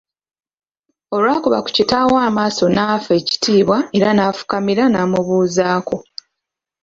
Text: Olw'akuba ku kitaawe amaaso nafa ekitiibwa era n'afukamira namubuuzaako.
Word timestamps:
Olw'akuba 1.15 1.57
ku 1.65 1.69
kitaawe 1.77 2.17
amaaso 2.29 2.65
nafa 2.75 3.11
ekitiibwa 3.19 3.77
era 3.97 4.09
n'afukamira 4.13 4.83
namubuuzaako. 4.91 5.97